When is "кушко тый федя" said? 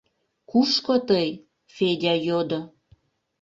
0.51-2.15